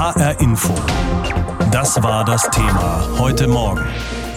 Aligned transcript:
HR 0.00 0.40
Info. 0.40 0.74
Das 1.70 2.02
war 2.02 2.24
das 2.24 2.48
Thema 2.48 3.06
heute 3.18 3.46
Morgen. 3.46 3.84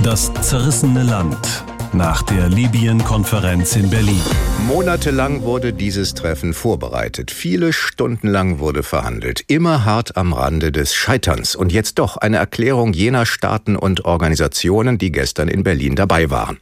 Das 0.04 0.30
zerrissene 0.42 1.04
Land 1.04 1.64
nach 1.94 2.22
der 2.22 2.50
Libyen-Konferenz 2.50 3.78
in 3.78 3.90
Berlin. 3.90 4.20
Monatelang 4.68 5.44
wurde 5.44 5.72
dieses 5.72 6.16
Treffen 6.16 6.54
vorbereitet. 6.54 7.32
Viele 7.32 7.72
Stunden 7.72 8.28
lang 8.28 8.60
wurde 8.60 8.84
verhandelt. 8.84 9.46
Immer 9.48 9.86
hart 9.86 10.18
am 10.18 10.34
Rande 10.34 10.74
des 10.74 10.94
Scheiterns. 10.94 11.56
Und 11.56 11.72
jetzt 11.72 11.98
doch 11.98 12.18
eine 12.18 12.36
Erklärung 12.36 12.92
jener 12.92 13.26
Staaten 13.26 13.78
und 13.78 14.04
Organisationen, 14.04 14.98
die 14.98 15.14
gestern 15.14 15.48
in 15.48 15.64
Berlin 15.64 15.96
dabei 15.96 16.30
waren. 16.30 16.58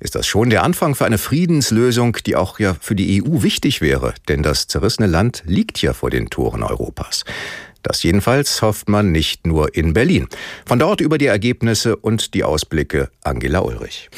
Ist 0.00 0.16
das 0.16 0.26
schon 0.26 0.50
der 0.50 0.64
Anfang 0.64 0.96
für 0.96 1.04
eine 1.04 1.18
Friedenslösung, 1.18 2.16
die 2.26 2.34
auch 2.34 2.58
ja 2.58 2.74
für 2.80 2.96
die 2.96 3.22
EU 3.22 3.44
wichtig 3.44 3.80
wäre? 3.80 4.12
Denn 4.28 4.42
das 4.42 4.66
zerrissene 4.66 5.06
Land 5.06 5.44
liegt 5.46 5.80
ja 5.80 5.92
vor 5.92 6.10
den 6.10 6.30
Toren 6.30 6.64
Europas. 6.64 7.24
Das 7.84 8.02
jedenfalls 8.02 8.62
hofft 8.62 8.88
man 8.88 9.12
nicht 9.12 9.46
nur 9.46 9.74
in 9.76 9.92
Berlin. 9.92 10.26
Von 10.66 10.78
dort 10.78 11.00
über 11.00 11.18
die 11.18 11.26
Ergebnisse 11.26 11.96
und 11.96 12.34
die 12.34 12.42
Ausblicke 12.42 13.10
Angela 13.22 13.60
Ulrich. 13.60 14.08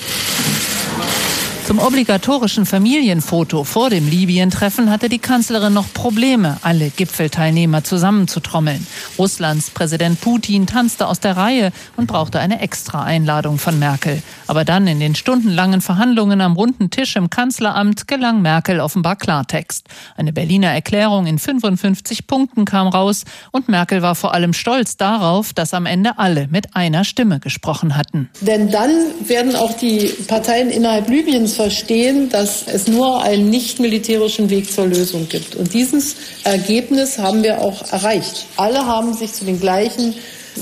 Zum 1.66 1.80
obligatorischen 1.80 2.64
Familienfoto 2.64 3.64
vor 3.64 3.90
dem 3.90 4.08
Libyen-Treffen 4.08 4.88
hatte 4.88 5.08
die 5.08 5.18
Kanzlerin 5.18 5.72
noch 5.72 5.92
Probleme, 5.92 6.58
alle 6.62 6.90
Gipfelteilnehmer 6.90 7.82
zusammenzutrommeln. 7.82 8.86
Russlands 9.18 9.70
Präsident 9.70 10.20
Putin 10.20 10.68
tanzte 10.68 11.08
aus 11.08 11.18
der 11.18 11.36
Reihe 11.36 11.72
und 11.96 12.06
brauchte 12.06 12.38
eine 12.38 12.60
extra 12.60 13.02
Einladung 13.02 13.58
von 13.58 13.80
Merkel. 13.80 14.22
Aber 14.48 14.64
dann 14.64 14.86
in 14.86 15.00
den 15.00 15.14
stundenlangen 15.14 15.80
Verhandlungen 15.80 16.40
am 16.40 16.52
runden 16.52 16.90
Tisch 16.90 17.16
im 17.16 17.30
Kanzleramt 17.30 18.06
gelang 18.06 18.42
Merkel 18.42 18.80
offenbar 18.80 19.16
Klartext. 19.16 19.88
Eine 20.16 20.32
Berliner 20.32 20.68
Erklärung 20.68 21.26
in 21.26 21.38
55 21.38 22.26
Punkten 22.26 22.64
kam 22.64 22.88
raus 22.88 23.24
und 23.50 23.68
Merkel 23.68 24.02
war 24.02 24.14
vor 24.14 24.34
allem 24.34 24.52
stolz 24.52 24.96
darauf, 24.96 25.52
dass 25.52 25.74
am 25.74 25.86
Ende 25.86 26.18
alle 26.18 26.48
mit 26.48 26.76
einer 26.76 27.04
Stimme 27.04 27.40
gesprochen 27.40 27.96
hatten. 27.96 28.30
Denn 28.40 28.70
dann 28.70 28.90
werden 29.24 29.56
auch 29.56 29.72
die 29.72 30.12
Parteien 30.28 30.70
innerhalb 30.70 31.08
Libyens 31.08 31.54
verstehen, 31.54 32.28
dass 32.28 32.66
es 32.66 32.86
nur 32.86 33.22
einen 33.22 33.50
nicht 33.50 33.80
militärischen 33.80 34.50
Weg 34.50 34.70
zur 34.70 34.86
Lösung 34.86 35.28
gibt. 35.28 35.56
Und 35.56 35.74
dieses 35.74 36.16
Ergebnis 36.44 37.18
haben 37.18 37.42
wir 37.42 37.60
auch 37.60 37.92
erreicht. 37.92 38.46
Alle 38.56 38.86
haben 38.86 39.14
sich 39.14 39.32
zu 39.32 39.44
den 39.44 39.60
gleichen 39.60 40.14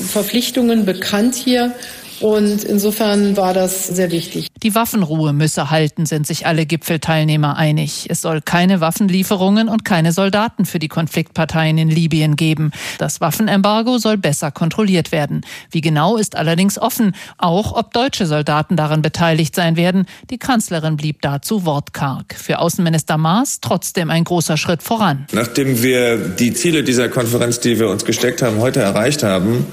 Verpflichtungen 0.08 0.84
bekannt 0.84 1.34
hier. 1.34 1.74
Und 2.20 2.64
insofern 2.64 3.36
war 3.36 3.54
das 3.54 3.86
sehr 3.86 4.10
wichtig. 4.10 4.48
Die 4.62 4.74
Waffenruhe 4.74 5.32
müsse 5.32 5.70
halten, 5.70 6.06
sind 6.06 6.26
sich 6.26 6.46
alle 6.46 6.66
Gipfelteilnehmer 6.66 7.56
einig. 7.56 8.06
Es 8.08 8.22
soll 8.22 8.40
keine 8.40 8.80
Waffenlieferungen 8.80 9.68
und 9.68 9.84
keine 9.84 10.12
Soldaten 10.12 10.64
für 10.64 10.78
die 10.78 10.88
Konfliktparteien 10.88 11.76
in 11.76 11.90
Libyen 11.90 12.36
geben. 12.36 12.70
Das 12.98 13.20
Waffenembargo 13.20 13.98
soll 13.98 14.16
besser 14.16 14.50
kontrolliert 14.50 15.12
werden. 15.12 15.42
Wie 15.70 15.80
genau 15.80 16.16
ist 16.16 16.36
allerdings 16.36 16.78
offen, 16.78 17.14
auch 17.38 17.72
ob 17.72 17.92
deutsche 17.92 18.26
Soldaten 18.26 18.76
daran 18.76 19.02
beteiligt 19.02 19.54
sein 19.54 19.76
werden. 19.76 20.06
Die 20.30 20.38
Kanzlerin 20.38 20.96
blieb 20.96 21.20
dazu 21.22 21.64
wortkarg. 21.64 22.34
Für 22.34 22.60
Außenminister 22.60 23.18
Maas 23.18 23.60
trotzdem 23.60 24.10
ein 24.10 24.24
großer 24.24 24.56
Schritt 24.56 24.82
voran. 24.82 25.26
Nachdem 25.32 25.82
wir 25.82 26.16
die 26.16 26.54
Ziele 26.54 26.84
dieser 26.84 27.08
Konferenz, 27.08 27.60
die 27.60 27.78
wir 27.78 27.88
uns 27.88 28.04
gesteckt 28.04 28.42
haben, 28.42 28.58
heute 28.58 28.80
erreicht 28.80 29.22
haben, 29.22 29.66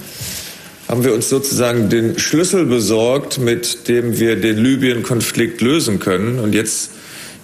haben 0.92 1.06
wir 1.06 1.14
uns 1.14 1.30
sozusagen 1.30 1.88
den 1.88 2.20
Schlüssel 2.20 2.66
besorgt, 2.66 3.38
mit 3.38 3.88
dem 3.88 4.20
wir 4.20 4.36
den 4.36 4.58
Libyen-Konflikt 4.58 5.61
lösen 5.61 6.00
können. 6.00 6.38
Und 6.38 6.53
jetzt 6.53 6.92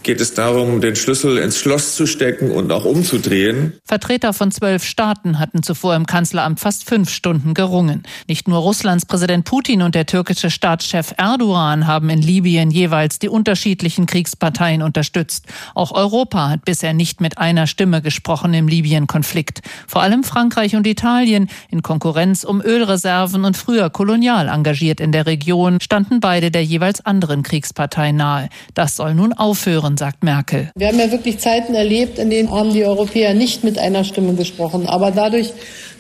geht 0.08 0.22
es 0.22 0.34
darum, 0.34 0.80
den 0.80 0.96
Schlüssel 0.96 1.38
ins 1.38 1.58
Schloss 1.58 1.98
zu 1.98 2.08
stecken 2.08 2.50
und 2.52 2.72
auch 2.72 2.86
umzudrehen. 2.86 3.74
Vertreter 3.84 4.32
von 4.32 4.52
zwölf 4.52 4.86
Staaten 4.86 5.38
hatten 5.38 5.64
zuvor 5.64 5.96
im 5.96 6.06
Kanzleramt 6.06 6.62
fast 6.62 6.88
fünf 6.88 7.10
Stunden 7.10 7.54
gerungen. 7.54 8.04
Nicht 8.26 8.48
nur 8.48 8.60
Russlands 8.60 9.06
Präsident 9.06 9.44
Putin 9.44 9.82
und 9.82 9.96
der 9.96 10.06
türkische 10.06 10.50
Staatschef 10.50 11.14
Erdogan 11.18 11.88
haben 11.88 12.10
in 12.10 12.22
Libyen 12.22 12.72
jeweils 12.72 13.20
die 13.20 13.28
unterschiedlichen 13.28 14.06
Kriegsparteien 14.06 14.82
unterstützt. 14.82 15.46
Auch 15.76 15.92
Europa 15.92 16.50
hat 16.50 16.64
bisher 16.64 16.94
nicht 16.94 17.20
mit 17.20 17.38
einer 17.38 17.68
Stimme 17.68 18.02
gesprochen 18.02 18.54
im 18.54 18.70
Libyen-Konflikt. 18.70 19.60
Vor 19.88 20.02
allem 20.02 20.24
Frankreich 20.24 20.78
und 20.78 20.88
Italien, 20.88 21.50
in 21.70 21.82
Konkurrenz 21.82 22.46
um 22.46 22.62
Ölreserven 22.62 23.44
und 23.44 23.58
früher 23.58 23.90
kolonial 23.90 24.48
engagiert 24.48 25.02
in 25.02 25.12
der 25.12 25.26
Region, 25.26 25.82
standen 25.82 26.22
beide 26.22 26.50
der 26.50 26.64
jeweils 26.64 27.06
anderen 27.06 27.44
Kriegspartei 27.44 28.14
nahe. 28.14 28.48
Das 28.74 28.96
soll 28.96 29.14
nun 29.14 29.34
aufhören, 29.34 29.97
sagt 29.98 30.24
Merkel. 30.24 30.70
Wir 30.76 30.88
haben 30.88 31.00
ja 31.00 31.12
wirklich 31.12 31.40
Zeiten 31.40 31.76
erlebt, 31.76 32.20
in 32.20 32.30
denen 32.30 32.52
haben 32.52 32.74
die 32.74 32.86
Europäer 32.86 33.34
nicht 33.34 33.64
mit 33.64 33.78
einer 33.78 34.04
Stimme 34.04 34.34
gesprochen. 34.34 34.88
Aber 34.88 35.12
dadurch, 35.12 35.54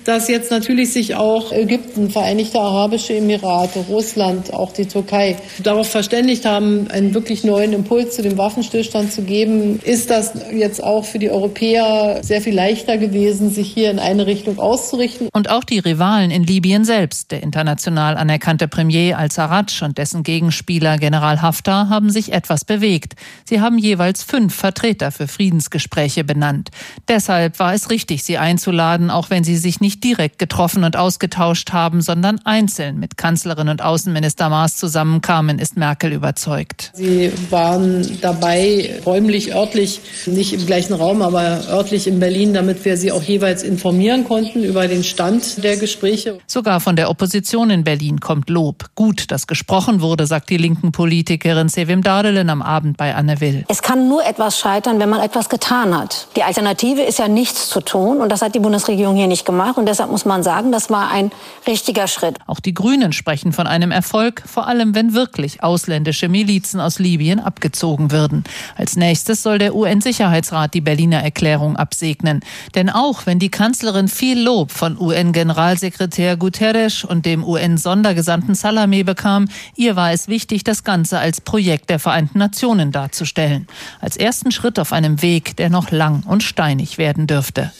dass 0.08 0.30
jetzt 0.30 0.52
natürlich 0.52 0.94
sich 0.94 1.16
auch 1.16 1.52
Ägypten, 1.52 2.10
Vereinigte 2.10 2.62
Arabische 2.62 3.18
Emirate, 3.18 3.80
Russland, 3.90 4.54
auch 4.54 4.72
die 4.72 4.86
Türkei 4.86 5.36
darauf 5.62 5.90
verständigt 5.90 6.46
haben, 6.46 6.90
einen 6.90 7.14
wirklich 7.14 7.44
neuen 7.44 7.74
Impuls 7.74 8.16
zu 8.16 8.22
dem 8.22 8.38
Waffenstillstand 8.38 9.12
zu 9.12 9.24
geben, 9.24 9.82
ist 9.84 10.10
das 10.10 10.32
jetzt 10.54 10.82
auch 10.82 11.04
für 11.04 11.20
die 11.20 11.30
Europäer 11.30 12.20
sehr 12.24 12.40
viel 12.40 12.56
leichter 12.56 12.98
gewesen, 12.98 13.50
sich 13.50 13.70
hier 13.70 13.92
in 13.92 14.00
eine 14.00 14.28
Richtung 14.28 14.60
auszurichten. 14.60 15.28
Und 15.34 15.50
auch 15.50 15.66
die 15.66 15.80
Rivalen 15.80 16.32
in 16.32 16.44
Libyen 16.44 16.86
selbst, 16.86 17.32
der 17.32 17.44
international 17.44 18.16
anerkannte 18.16 18.70
Premier 18.70 19.18
al-Sarraj 19.18 19.82
und 19.82 19.98
dessen 19.98 20.24
Gegenspieler 20.24 20.98
General 21.00 21.42
Haftar, 21.42 21.90
haben 21.90 22.12
sich 22.12 22.32
etwas 22.32 22.64
bewegt. 22.64 23.16
Sie 23.44 23.60
haben 23.60 23.78
jeweils 23.78 24.24
fünf 24.24 24.56
Vertreter 24.56 25.12
für 25.12 25.28
Friedensgespräche 25.28 26.24
benannt. 26.24 26.70
Deshalb 27.10 27.60
war 27.60 27.74
es 27.74 27.90
richtig, 27.90 28.24
sie 28.24 28.38
einzuladen, 28.38 29.10
auch 29.10 29.30
wenn 29.30 29.44
sie 29.44 29.58
sich 29.58 29.82
nicht 29.82 29.97
nicht 29.98 30.04
direkt 30.04 30.40
getroffen 30.40 30.84
und 30.84 30.96
ausgetauscht 30.96 31.72
haben, 31.72 32.02
sondern 32.02 32.40
einzeln 32.44 33.00
mit 33.00 33.18
Kanzlerin 33.18 33.70
und 33.70 33.82
Außenminister 33.82 34.50
Maas 34.50 34.78
zusammenkamen, 34.78 35.60
ist 35.60 35.78
Merkel 35.78 36.14
überzeugt. 36.14 36.92
Sie 36.94 37.32
waren 37.50 38.20
dabei, 38.22 39.00
räumlich, 39.06 39.56
örtlich, 39.56 40.02
nicht 40.26 40.54
im 40.54 40.66
gleichen 40.66 40.94
Raum, 40.94 41.22
aber 41.22 41.62
örtlich 41.70 42.08
in 42.08 42.20
Berlin, 42.20 42.54
damit 42.54 42.86
wir 42.86 42.98
sie 42.98 43.12
auch 43.12 43.24
jeweils 43.24 43.64
informieren 43.64 44.24
konnten 44.24 44.64
über 44.64 44.88
den 44.88 45.04
Stand 45.04 45.64
der 45.64 45.78
Gespräche. 45.78 46.40
Sogar 46.48 46.80
von 46.80 46.96
der 46.96 47.10
Opposition 47.10 47.70
in 47.70 47.84
Berlin 47.84 48.20
kommt 48.20 48.50
Lob. 48.50 48.86
Gut, 48.96 49.32
dass 49.32 49.48
gesprochen 49.48 50.02
wurde, 50.02 50.28
sagt 50.28 50.50
die 50.50 50.58
linken 50.58 50.92
Politikerin 50.92 51.70
Sevim 51.70 52.02
Dardelen 52.02 52.50
am 52.50 52.62
Abend 52.62 52.98
bei 52.98 53.16
Anne 53.16 53.42
Will. 53.42 53.66
Es 53.68 53.82
kann 53.82 54.08
nur 54.08 54.26
etwas 54.26 54.60
scheitern, 54.60 55.00
wenn 55.00 55.10
man 55.10 55.22
etwas 55.22 55.50
getan 55.50 55.98
hat. 55.98 56.28
Die 56.36 56.44
Alternative 56.44 57.02
ist 57.02 57.20
ja 57.20 57.28
nichts 57.28 57.70
zu 57.70 57.82
tun 57.82 58.18
und 58.18 58.32
das 58.32 58.42
hat 58.42 58.54
die 58.56 58.60
Bundesregierung 58.60 59.16
hier 59.16 59.28
nicht 59.28 59.46
gemacht. 59.46 59.78
Und 59.78 59.87
deshalb 59.88 60.12
muss 60.12 60.26
man 60.26 60.44
sagen, 60.44 60.72
das 60.72 60.90
war 60.90 61.10
ein 61.10 61.32
richtiger 61.66 62.08
Schritt. 62.08 62.38
Auch 62.46 62.60
die 62.60 62.74
Grünen 62.74 63.14
sprechen 63.14 63.54
von 63.54 63.66
einem 63.66 63.92
Erfolg, 63.92 64.44
vor 64.46 64.68
allem 64.68 64.94
wenn 64.94 65.14
wirklich 65.14 65.64
ausländische 65.64 66.30
Milizen 66.30 66.80
aus 66.80 67.00
Libyen 67.00 67.40
abgezogen 67.40 68.12
würden. 68.12 68.44
Als 68.76 68.96
nächstes 68.96 69.42
soll 69.42 69.58
der 69.58 69.76
UN-Sicherheitsrat 69.76 70.74
die 70.74 70.82
Berliner 70.82 71.24
Erklärung 71.24 71.76
absegnen. 71.78 72.42
Denn 72.76 72.90
auch 72.90 73.26
wenn 73.26 73.40
die 73.40 73.50
Kanzlerin 73.50 74.08
viel 74.08 74.40
Lob 74.40 74.72
von 74.72 75.00
UN-Generalsekretär 75.00 76.38
Guterres 76.38 77.04
und 77.04 77.26
dem 77.26 77.44
UN-Sondergesandten 77.44 78.56
Salameh 78.56 79.04
bekam, 79.04 79.48
ihr 79.76 79.96
war 79.96 80.12
es 80.12 80.28
wichtig, 80.28 80.64
das 80.64 80.84
Ganze 80.84 81.20
als 81.20 81.42
Projekt 81.42 81.90
der 81.90 82.00
Vereinten 82.00 82.40
Nationen 82.40 82.92
darzustellen. 82.92 83.68
Als 84.02 84.18
ersten 84.18 84.52
Schritt 84.52 84.80
auf 84.80 84.94
einem 84.94 85.22
Weg, 85.22 85.56
der 85.58 85.70
noch 85.70 85.92
lang 85.92 86.24
und 86.26 86.44
steinig 86.44 86.98
werden 86.98 87.28
dürfte. 87.28 87.72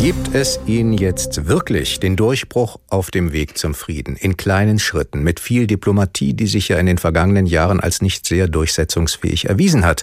Gibt 0.00 0.34
es 0.34 0.58
ihn 0.64 0.94
jetzt 0.94 1.46
wirklich, 1.46 2.00
den 2.00 2.16
Durchbruch 2.16 2.78
auf 2.88 3.10
dem 3.10 3.34
Weg 3.34 3.58
zum 3.58 3.74
Frieden, 3.74 4.16
in 4.16 4.38
kleinen 4.38 4.78
Schritten, 4.78 5.22
mit 5.22 5.40
viel 5.40 5.66
Diplomatie, 5.66 6.32
die 6.32 6.46
sich 6.46 6.68
ja 6.68 6.78
in 6.78 6.86
den 6.86 6.96
vergangenen 6.96 7.44
Jahren 7.44 7.80
als 7.80 8.00
nicht 8.00 8.24
sehr 8.24 8.48
durchsetzungsfähig 8.48 9.50
erwiesen 9.50 9.84
hat? 9.84 10.02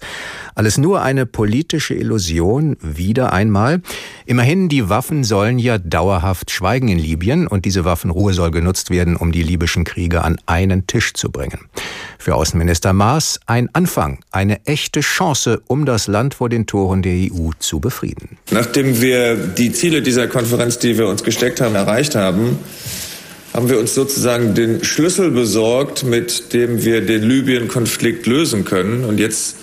Alles 0.53 0.77
nur 0.77 1.01
eine 1.01 1.25
politische 1.25 1.95
Illusion, 1.95 2.77
wieder 2.79 3.33
einmal? 3.33 3.81
Immerhin, 4.27 4.69
die 4.69 4.87
Waffen 4.87 5.23
sollen 5.23 5.57
ja 5.57 5.79
dauerhaft 5.79 6.51
schweigen 6.51 6.89
in 6.89 6.99
Libyen 6.99 7.47
und 7.47 7.65
diese 7.65 7.83
Waffenruhe 7.83 8.33
soll 8.33 8.51
genutzt 8.51 8.91
werden, 8.91 9.15
um 9.15 9.31
die 9.31 9.41
libyschen 9.41 9.83
Kriege 9.83 10.23
an 10.23 10.37
einen 10.45 10.85
Tisch 10.85 11.13
zu 11.15 11.31
bringen. 11.31 11.61
Für 12.19 12.35
Außenminister 12.35 12.93
Maas 12.93 13.39
ein 13.45 13.69
Anfang, 13.73 14.19
eine 14.31 14.63
echte 14.65 14.99
Chance, 14.99 15.61
um 15.67 15.85
das 15.85 16.07
Land 16.07 16.33
vor 16.35 16.49
den 16.49 16.67
Toren 16.67 17.01
der 17.01 17.13
EU 17.13 17.51
zu 17.57 17.79
befrieden. 17.79 18.37
Nachdem 18.51 19.01
wir 19.01 19.35
die 19.35 19.71
Ziele 19.87 20.01
dieser 20.01 20.27
Konferenz, 20.27 20.79
die 20.79 20.97
wir 20.97 21.07
uns 21.07 21.23
gesteckt 21.23 21.61
haben, 21.61 21.73
erreicht 21.73 22.13
haben, 22.13 22.59
haben 23.53 23.69
wir 23.69 23.79
uns 23.79 23.95
sozusagen 23.95 24.53
den 24.53 24.83
Schlüssel 24.83 25.31
besorgt, 25.31 26.03
mit 26.03 26.51
dem 26.51 26.83
wir 26.83 26.99
den 26.99 27.23
Libyen-Konflikt 27.23 28.27
lösen 28.27 28.65
können. 28.65 29.05
Und 29.05 29.17
jetzt 29.17 29.55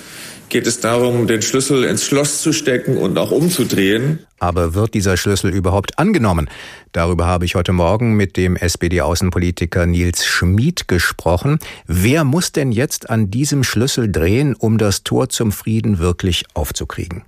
geht 0.48 0.66
es 0.66 0.80
darum, 0.80 1.26
den 1.26 1.42
Schlüssel 1.42 1.84
ins 1.84 2.06
Schloss 2.06 2.40
zu 2.40 2.54
stecken 2.54 2.96
und 2.96 3.18
auch 3.18 3.32
umzudrehen. 3.32 4.20
Aber 4.38 4.72
wird 4.72 4.94
dieser 4.94 5.18
Schlüssel 5.18 5.50
überhaupt 5.50 5.98
angenommen? 5.98 6.48
Darüber 6.92 7.26
habe 7.26 7.44
ich 7.44 7.54
heute 7.54 7.72
Morgen 7.72 8.14
mit 8.14 8.38
dem 8.38 8.56
SPD-Außenpolitiker 8.56 9.84
Nils 9.84 10.24
Schmid 10.24 10.88
gesprochen. 10.88 11.58
Wer 11.86 12.24
muss 12.24 12.50
denn 12.50 12.72
jetzt 12.72 13.10
an 13.10 13.30
diesem 13.30 13.62
Schlüssel 13.62 14.10
drehen, 14.10 14.54
um 14.54 14.78
das 14.78 15.04
Tor 15.04 15.28
zum 15.28 15.52
Frieden 15.52 15.98
wirklich 15.98 16.44
aufzukriegen? 16.54 17.24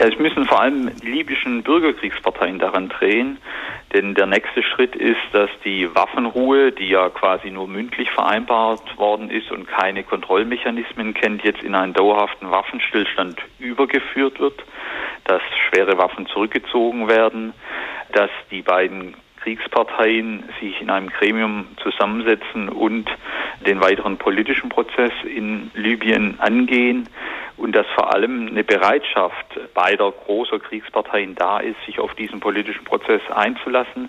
Ja, 0.00 0.06
es 0.06 0.18
müssen 0.18 0.46
vor 0.46 0.62
allem 0.62 0.90
die 1.02 1.08
libyschen 1.08 1.62
Bürgerkriegsparteien 1.62 2.58
daran 2.58 2.88
drehen, 2.88 3.36
denn 3.92 4.14
der 4.14 4.24
nächste 4.24 4.62
Schritt 4.62 4.96
ist, 4.96 5.20
dass 5.32 5.50
die 5.62 5.94
Waffenruhe, 5.94 6.72
die 6.72 6.88
ja 6.88 7.10
quasi 7.10 7.50
nur 7.50 7.68
mündlich 7.68 8.10
vereinbart 8.10 8.96
worden 8.96 9.28
ist 9.28 9.52
und 9.52 9.68
keine 9.68 10.02
Kontrollmechanismen 10.02 11.12
kennt, 11.12 11.44
jetzt 11.44 11.62
in 11.62 11.74
einen 11.74 11.92
dauerhaften 11.92 12.50
Waffenstillstand 12.50 13.42
übergeführt 13.58 14.40
wird, 14.40 14.64
dass 15.24 15.42
schwere 15.68 15.98
Waffen 15.98 16.26
zurückgezogen 16.28 17.06
werden, 17.06 17.52
dass 18.12 18.30
die 18.50 18.62
beiden 18.62 19.14
Kriegsparteien 19.42 20.44
sich 20.62 20.80
in 20.80 20.88
einem 20.88 21.10
Gremium 21.10 21.66
zusammensetzen 21.82 22.70
und 22.70 23.10
den 23.66 23.82
weiteren 23.82 24.16
politischen 24.16 24.70
Prozess 24.70 25.12
in 25.24 25.70
Libyen 25.74 26.40
angehen 26.40 27.06
und 27.60 27.72
dass 27.72 27.86
vor 27.94 28.14
allem 28.14 28.48
eine 28.48 28.64
Bereitschaft 28.64 29.46
beider 29.74 30.10
großer 30.12 30.58
Kriegsparteien 30.58 31.34
da 31.34 31.58
ist, 31.58 31.76
sich 31.84 31.98
auf 32.00 32.14
diesen 32.14 32.40
politischen 32.40 32.84
Prozess 32.84 33.20
einzulassen. 33.30 34.08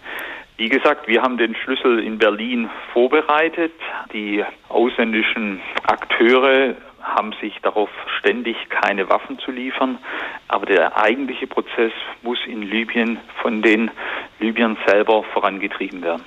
Wie 0.55 0.69
gesagt, 0.69 1.07
wir 1.07 1.21
haben 1.21 1.37
den 1.37 1.55
Schlüssel 1.55 1.99
in 1.99 2.17
Berlin 2.17 2.69
vorbereitet. 2.93 3.73
Die 4.13 4.43
ausländischen 4.69 5.59
Akteure 5.83 6.75
haben 7.01 7.33
sich 7.41 7.57
darauf 7.61 7.89
ständig 8.19 8.55
keine 8.69 9.09
Waffen 9.09 9.37
zu 9.39 9.51
liefern. 9.51 9.97
Aber 10.47 10.65
der 10.65 10.97
eigentliche 10.97 11.47
Prozess 11.47 11.91
muss 12.21 12.39
in 12.45 12.61
Libyen 12.61 13.19
von 13.41 13.61
den 13.61 13.91
Libyern 14.39 14.77
selber 14.85 15.23
vorangetrieben 15.33 16.01
werden. 16.03 16.23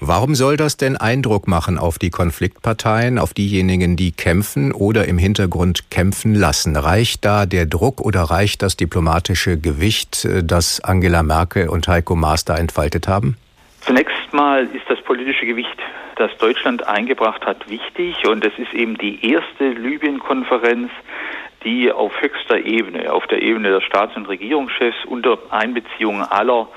Warum 0.00 0.34
soll 0.34 0.56
das 0.56 0.76
denn 0.76 0.96
Eindruck 0.96 1.48
machen 1.48 1.78
auf 1.78 1.98
die 1.98 2.10
Konfliktparteien, 2.10 3.18
auf 3.18 3.32
diejenigen, 3.32 3.96
die 3.96 4.12
kämpfen 4.12 4.72
oder 4.72 5.06
im 5.06 5.18
Hintergrund 5.18 5.90
kämpfen 5.90 6.34
lassen? 6.34 6.76
Reicht 6.76 7.24
da 7.24 7.46
der 7.46 7.66
Druck 7.66 8.00
oder 8.00 8.22
reicht 8.22 8.62
das 8.62 8.76
diplomatische 8.76 9.58
Gewicht, 9.58 10.24
äh, 10.24 10.42
das 10.42 10.80
Angela 10.82 11.22
Merkel 11.22 11.68
und 11.68 11.88
Heiko 11.88 12.16
Maas 12.16 12.44
da 12.44 12.56
entfaltet 12.56 13.08
haben? 13.08 13.36
Zunächst 13.80 14.32
mal 14.32 14.64
ist 14.64 14.88
das 14.88 15.00
politische 15.02 15.46
Gewicht, 15.46 15.78
das 16.16 16.30
Deutschland 16.38 16.86
eingebracht 16.86 17.44
hat, 17.44 17.68
wichtig 17.68 18.26
und 18.26 18.44
es 18.44 18.52
ist 18.58 18.72
eben 18.72 18.96
die 18.98 19.30
erste 19.30 19.68
Libyen-Konferenz, 19.70 20.90
die 21.64 21.90
auf 21.90 22.12
höchster 22.20 22.58
Ebene, 22.58 23.12
auf 23.12 23.26
der 23.26 23.42
Ebene 23.42 23.70
der 23.70 23.80
Staats- 23.80 24.16
und 24.16 24.28
Regierungschefs 24.28 25.04
unter 25.06 25.38
Einbeziehung 25.50 26.22
aller 26.22 26.68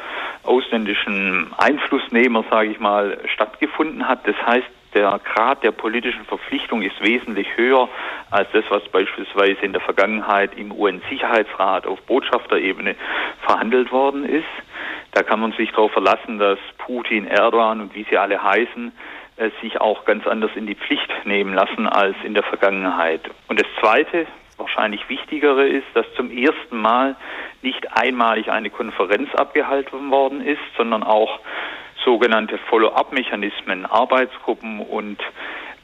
ausländischen 0.43 1.51
Einflussnehmer, 1.57 2.43
sage 2.49 2.71
ich 2.71 2.79
mal, 2.79 3.19
stattgefunden 3.33 4.07
hat. 4.07 4.27
Das 4.27 4.35
heißt, 4.45 4.67
der 4.93 5.19
Grad 5.23 5.63
der 5.63 5.71
politischen 5.71 6.25
Verpflichtung 6.25 6.81
ist 6.81 6.99
wesentlich 7.03 7.47
höher 7.55 7.89
als 8.31 8.47
das, 8.53 8.63
was 8.69 8.83
beispielsweise 8.89 9.59
in 9.61 9.73
der 9.73 9.81
Vergangenheit 9.81 10.57
im 10.57 10.71
UN-Sicherheitsrat 10.71 11.85
auf 11.85 12.01
Botschafterebene 12.03 12.95
verhandelt 13.45 13.91
worden 13.91 14.25
ist. 14.25 14.47
Da 15.11 15.23
kann 15.23 15.39
man 15.39 15.51
sich 15.51 15.69
darauf 15.71 15.91
verlassen, 15.91 16.39
dass 16.39 16.59
Putin, 16.77 17.27
Erdogan 17.27 17.81
und 17.81 17.95
wie 17.95 18.05
sie 18.09 18.17
alle 18.17 18.41
heißen, 18.41 18.91
äh, 19.37 19.49
sich 19.61 19.79
auch 19.79 20.05
ganz 20.05 20.25
anders 20.25 20.51
in 20.55 20.65
die 20.65 20.75
Pflicht 20.75 21.09
nehmen 21.25 21.53
lassen 21.53 21.87
als 21.87 22.15
in 22.23 22.33
der 22.33 22.43
Vergangenheit. 22.43 23.21
Und 23.47 23.59
das 23.59 23.67
Zweite, 23.79 24.25
wahrscheinlich 24.57 25.07
wichtigere 25.09 25.67
ist, 25.67 25.87
dass 25.93 26.05
zum 26.15 26.31
ersten 26.31 26.77
Mal 26.77 27.15
nicht 27.61 27.95
einmalig 27.95 28.51
eine 28.51 28.69
Konferenz 28.69 29.33
abgehalten 29.35 30.11
worden 30.11 30.41
ist, 30.41 30.61
sondern 30.75 31.03
auch 31.03 31.39
sogenannte 32.03 32.57
Follow-up-Mechanismen, 32.69 33.85
Arbeitsgruppen 33.85 34.79
und 34.79 35.19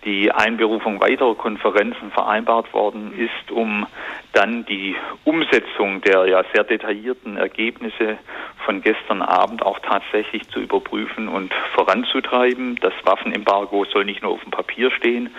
die 0.06 0.31
Einberufung 0.31 1.00
weiterer 1.00 1.36
Konferenzen 1.36 2.12
vereinbart 2.12 2.74
worden 2.74 3.14
ist, 3.18 3.52
um 3.52 3.86
dann 4.34 4.66
die 4.66 4.96
Umsetzung 5.24 6.02
der 6.02 6.25
ja 6.25 6.44
sehr 6.54 6.64
detaillierten 6.64 7.38
Ergebnisse 7.38 8.18
von 8.65 8.81
gestern 8.81 9.21
Abend 9.21 9.63
auch 9.63 9.80
tatsächlich 9.80 10.48
zu 10.50 10.60
überprüfen 10.60 11.27
und 11.27 11.54
voranzutreiben. 11.75 12.77
Das 12.81 12.94
Waffenembargo 13.04 13.86
soll 13.86 14.06
nicht 14.06 14.21
nur 14.21 14.31
auf 14.31 14.42
dem 14.42 14.51
Papier 14.51 14.92
stehen, 14.92 15.30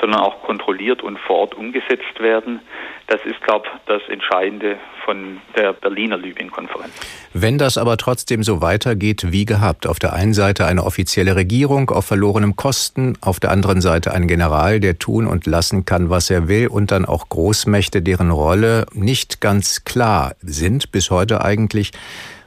sondern 0.00 0.20
auch 0.20 0.42
kontrolliert 0.42 1.02
und 1.02 1.18
vor 1.18 1.36
Ort 1.36 1.54
umgesetzt 1.54 2.20
werden. 2.20 2.60
Das 3.06 3.20
ist, 3.24 3.40
glaube 3.42 3.66
ich, 3.66 3.80
das 3.86 4.02
Entscheidende 4.08 4.76
von 5.04 5.40
der 5.56 5.72
Berliner 5.72 6.18
Libyen-Konferenz. 6.18 6.92
Wenn 7.32 7.56
das 7.56 7.78
aber 7.78 7.96
trotzdem 7.96 8.42
so 8.42 8.60
weitergeht 8.60 9.30
wie 9.30 9.44
gehabt, 9.44 9.86
auf 9.86 9.98
der 9.98 10.12
einen 10.12 10.34
Seite 10.34 10.66
eine 10.66 10.82
offizielle 10.82 11.36
Regierung 11.36 11.90
auf 11.90 12.06
verlorenem 12.06 12.56
Kosten, 12.56 13.16
auf 13.20 13.38
der 13.38 13.52
anderen 13.52 13.80
Seite 13.80 14.12
ein 14.12 14.26
General, 14.26 14.80
der 14.80 14.98
tun 14.98 15.26
und 15.26 15.46
lassen 15.46 15.84
kann, 15.84 16.10
was 16.10 16.30
er 16.30 16.48
will, 16.48 16.66
und 16.66 16.90
dann 16.90 17.04
auch 17.04 17.28
Großmächte, 17.28 18.02
deren 18.02 18.30
Rolle 18.30 18.86
nicht 18.92 19.40
ganz 19.40 19.84
klar 19.84 20.34
sind, 20.40 20.90
bis 20.90 21.10
heute 21.10 21.44
eigentlich, 21.44 21.92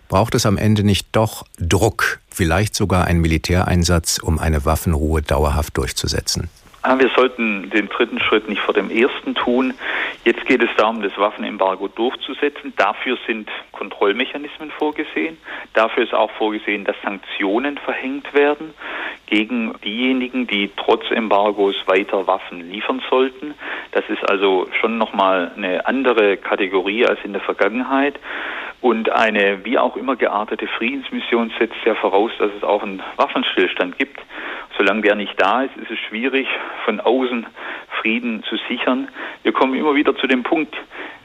braucht 0.10 0.36
es 0.36 0.46
am 0.46 0.58
Ende 0.58 0.84
nicht 0.84 1.08
doch 1.14 1.46
Druck, 1.58 2.20
vielleicht 2.30 2.76
sogar 2.76 3.06
einen 3.06 3.22
Militäreinsatz, 3.22 4.20
um 4.20 4.40
eine 4.40 4.66
Waffenruhe 4.66 5.22
dauerhaft 5.22 5.78
durchzusetzen? 5.78 6.50
Ah, 6.82 6.98
wir 6.98 7.10
sollten 7.10 7.70
den 7.72 7.90
dritten 7.90 8.20
Schritt 8.22 8.48
nicht 8.48 8.62
vor 8.62 8.74
dem 8.74 8.90
ersten 8.90 9.36
tun. 9.36 9.74
Jetzt 10.24 10.46
geht 10.46 10.64
es 10.64 10.70
darum, 10.78 11.02
das 11.02 11.18
Waffenembargo 11.18 11.90
durchzusetzen. 11.90 12.74
Dafür 12.78 13.18
sind 13.28 13.50
Kontrollmechanismen 13.74 14.72
vorgesehen. 14.72 15.38
Dafür 15.74 16.04
ist 16.04 16.14
auch 16.14 16.32
vorgesehen, 16.32 16.86
dass 16.86 16.96
Sanktionen 17.04 17.78
verhängt 17.78 18.34
werden 18.34 18.74
gegen 19.26 19.76
diejenigen, 19.84 20.48
die 20.48 20.72
trotz 20.78 21.12
Embargos 21.12 21.76
weiter 21.86 22.28
Waffen 22.28 22.72
liefern 22.72 23.02
sollten. 23.10 23.56
Das 23.92 24.06
ist 24.08 24.28
also 24.30 24.68
schon 24.80 24.98
nochmal 24.98 25.52
eine 25.58 25.86
andere 25.86 26.38
Kategorie 26.38 27.06
als 27.06 27.20
in 27.26 27.34
der 27.34 27.42
Vergangenheit. 27.42 28.18
Und 28.82 29.12
eine 29.12 29.66
wie 29.66 29.78
auch 29.78 29.98
immer 29.98 30.16
geartete 30.16 30.68
Friedensmission 30.68 31.52
setzt 31.60 31.76
ja 31.86 31.96
voraus, 31.96 32.32
dass 32.40 32.52
es 32.58 32.64
auch 32.64 32.82
einen 32.82 33.02
Waffenstillstand 33.18 33.98
gibt. 33.98 34.20
Solange 34.80 35.02
der 35.02 35.16
nicht 35.16 35.34
da 35.36 35.64
ist, 35.64 35.76
ist 35.76 35.92
es 35.92 36.00
schwierig, 36.08 36.48
von 36.86 37.02
außen 37.02 37.46
Frieden 38.00 38.44
zu 38.44 38.56
sichern. 38.70 39.10
Wir 39.44 39.52
kommen 39.52 39.74
immer 39.74 39.94
wieder 39.94 40.16
zu 40.16 40.26
dem 40.26 40.42
Punkt, 40.44 40.74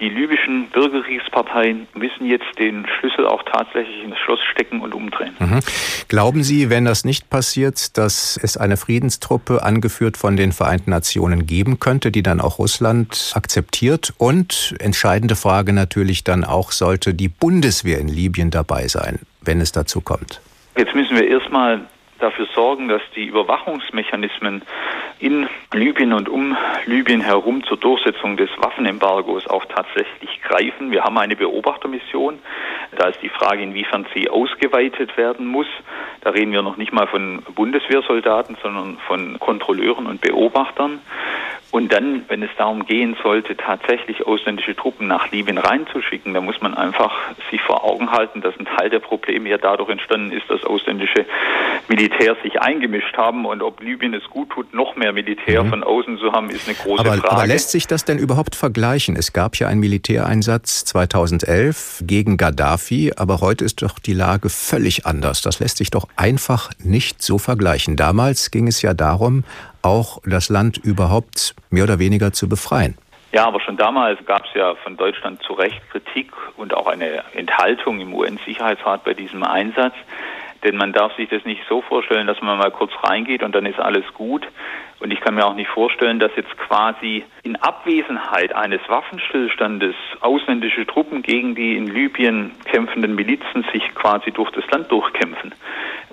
die 0.00 0.08
libyschen 0.08 0.66
Bürgerkriegsparteien 0.70 1.86
müssen 1.94 2.26
jetzt 2.26 2.58
den 2.58 2.84
Schlüssel 2.98 3.28
auch 3.28 3.44
tatsächlich 3.44 4.02
ins 4.02 4.18
Schloss 4.18 4.40
stecken 4.50 4.80
und 4.80 4.92
umdrehen. 4.92 5.36
Mhm. 5.38 5.60
Glauben 6.08 6.42
Sie, 6.42 6.68
wenn 6.68 6.84
das 6.84 7.04
nicht 7.04 7.30
passiert, 7.30 7.96
dass 7.96 8.36
es 8.42 8.56
eine 8.56 8.76
Friedenstruppe 8.76 9.62
angeführt 9.62 10.16
von 10.16 10.36
den 10.36 10.50
Vereinten 10.50 10.90
Nationen 10.90 11.46
geben 11.46 11.78
könnte, 11.78 12.10
die 12.10 12.24
dann 12.24 12.40
auch 12.40 12.58
Russland 12.58 13.30
akzeptiert? 13.36 14.12
Und 14.18 14.74
entscheidende 14.80 15.36
Frage 15.36 15.72
natürlich 15.72 16.24
dann 16.24 16.42
auch, 16.42 16.72
sollte 16.72 17.14
die 17.14 17.28
Bundeswehr 17.28 18.00
in 18.00 18.08
Libyen 18.08 18.50
dabei 18.50 18.88
sein, 18.88 19.20
wenn 19.42 19.60
es 19.60 19.70
dazu 19.70 20.00
kommt? 20.00 20.40
Jetzt 20.76 20.92
müssen 20.96 21.14
wir 21.14 21.28
erstmal 21.28 21.82
dafür 22.24 22.46
sorgen, 22.54 22.88
dass 22.88 23.02
die 23.14 23.26
Überwachungsmechanismen 23.26 24.62
in 25.20 25.46
Libyen 25.72 26.12
und 26.12 26.28
um 26.28 26.56
Libyen 26.86 27.20
herum 27.20 27.62
zur 27.64 27.76
Durchsetzung 27.76 28.36
des 28.36 28.50
Waffenembargos 28.56 29.46
auch 29.46 29.66
tatsächlich 29.66 30.40
greifen. 30.42 30.90
Wir 30.90 31.04
haben 31.04 31.18
eine 31.18 31.36
Beobachtermission. 31.36 32.38
Da 32.96 33.08
ist 33.08 33.20
die 33.22 33.28
Frage, 33.28 33.62
inwiefern 33.62 34.06
sie 34.14 34.30
ausgeweitet 34.30 35.16
werden 35.16 35.46
muss. 35.46 35.66
Da 36.22 36.30
reden 36.30 36.52
wir 36.52 36.62
noch 36.62 36.78
nicht 36.78 36.92
mal 36.92 37.06
von 37.06 37.42
Bundeswehrsoldaten, 37.54 38.56
sondern 38.62 38.98
von 39.06 39.38
Kontrolleuren 39.38 40.06
und 40.06 40.20
Beobachtern. 40.20 41.00
Und 41.74 41.92
dann, 41.92 42.22
wenn 42.28 42.40
es 42.40 42.50
darum 42.56 42.86
gehen 42.86 43.16
sollte, 43.20 43.56
tatsächlich 43.56 44.24
ausländische 44.24 44.76
Truppen 44.76 45.08
nach 45.08 45.32
Libyen 45.32 45.58
reinzuschicken, 45.58 46.32
dann 46.32 46.44
muss 46.44 46.60
man 46.60 46.72
einfach 46.72 47.12
sich 47.50 47.60
vor 47.62 47.82
Augen 47.82 48.12
halten, 48.12 48.42
dass 48.42 48.56
ein 48.60 48.64
Teil 48.64 48.90
der 48.90 49.00
Probleme 49.00 49.48
ja 49.48 49.58
dadurch 49.58 49.88
entstanden 49.88 50.30
ist, 50.30 50.48
dass 50.48 50.62
ausländische 50.62 51.26
Militärs 51.88 52.38
sich 52.44 52.60
eingemischt 52.60 53.16
haben. 53.16 53.44
Und 53.44 53.60
ob 53.60 53.82
Libyen 53.82 54.14
es 54.14 54.22
gut 54.30 54.50
tut, 54.50 54.72
noch 54.72 54.94
mehr 54.94 55.12
Militär 55.12 55.64
mhm. 55.64 55.70
von 55.70 55.82
außen 55.82 56.18
zu 56.18 56.30
haben, 56.30 56.48
ist 56.48 56.68
eine 56.68 56.76
große 56.76 57.00
aber, 57.00 57.14
Frage. 57.14 57.32
Aber 57.32 57.46
lässt 57.48 57.72
sich 57.72 57.88
das 57.88 58.04
denn 58.04 58.18
überhaupt 58.18 58.54
vergleichen? 58.54 59.16
Es 59.16 59.32
gab 59.32 59.56
ja 59.56 59.66
einen 59.66 59.80
Militäreinsatz 59.80 60.84
2011 60.84 62.04
gegen 62.06 62.36
Gaddafi, 62.36 63.14
aber 63.16 63.40
heute 63.40 63.64
ist 63.64 63.82
doch 63.82 63.98
die 63.98 64.14
Lage 64.14 64.48
völlig 64.48 65.06
anders. 65.06 65.42
Das 65.42 65.58
lässt 65.58 65.78
sich 65.78 65.90
doch 65.90 66.06
einfach 66.14 66.70
nicht 66.78 67.20
so 67.20 67.38
vergleichen. 67.38 67.96
Damals 67.96 68.52
ging 68.52 68.68
es 68.68 68.80
ja 68.80 68.94
darum, 68.94 69.42
auch 69.84 70.20
das 70.24 70.48
Land 70.48 70.78
überhaupt 70.78 71.54
mehr 71.70 71.84
oder 71.84 71.98
weniger 71.98 72.32
zu 72.32 72.48
befreien. 72.48 72.96
Ja, 73.32 73.46
aber 73.46 73.60
schon 73.60 73.76
damals 73.76 74.24
gab 74.26 74.44
es 74.46 74.54
ja 74.54 74.76
von 74.76 74.96
Deutschland 74.96 75.42
zu 75.42 75.54
Recht 75.54 75.80
Kritik 75.90 76.30
und 76.56 76.72
auch 76.72 76.86
eine 76.86 77.24
Enthaltung 77.34 78.00
im 78.00 78.14
UN-Sicherheitsrat 78.14 79.02
bei 79.02 79.12
diesem 79.12 79.42
Einsatz. 79.42 79.94
Denn 80.62 80.76
man 80.76 80.92
darf 80.92 81.14
sich 81.16 81.28
das 81.28 81.44
nicht 81.44 81.60
so 81.68 81.82
vorstellen, 81.82 82.26
dass 82.26 82.40
man 82.40 82.56
mal 82.56 82.70
kurz 82.70 82.92
reingeht 83.02 83.42
und 83.42 83.54
dann 83.54 83.66
ist 83.66 83.78
alles 83.78 84.04
gut. 84.14 84.46
Und 85.00 85.12
ich 85.12 85.20
kann 85.20 85.34
mir 85.34 85.44
auch 85.44 85.54
nicht 85.54 85.68
vorstellen, 85.68 86.20
dass 86.20 86.30
jetzt 86.36 86.56
quasi 86.56 87.24
in 87.42 87.56
Abwesenheit 87.56 88.54
eines 88.54 88.80
Waffenstillstandes 88.88 89.94
ausländische 90.20 90.86
Truppen 90.86 91.22
gegen 91.22 91.54
die 91.54 91.76
in 91.76 91.88
Libyen 91.88 92.52
kämpfenden 92.64 93.14
Milizen 93.14 93.66
sich 93.72 93.82
quasi 93.94 94.30
durch 94.30 94.50
das 94.52 94.64
Land 94.70 94.90
durchkämpfen. 94.90 95.52